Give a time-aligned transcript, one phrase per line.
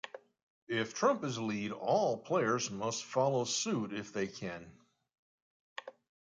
[0.67, 4.65] If trump is lead, all players must follow suit if they can.